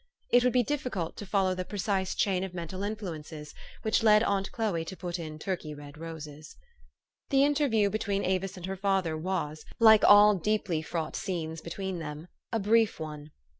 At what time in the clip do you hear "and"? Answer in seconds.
8.57-8.65